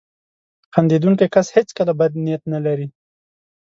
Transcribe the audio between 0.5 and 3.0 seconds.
•خندېدونکی کس هیڅکله بد نیت نه لري.